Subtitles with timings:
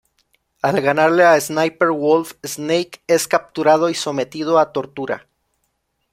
[0.69, 5.27] Al ganarle a Sniper wolf, snake es capturado y sometido a tortura.